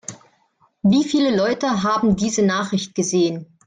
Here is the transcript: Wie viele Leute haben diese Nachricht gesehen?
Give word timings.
Wie 0.81 1.03
viele 1.03 1.37
Leute 1.37 1.83
haben 1.83 2.15
diese 2.15 2.41
Nachricht 2.43 2.95
gesehen? 2.95 3.45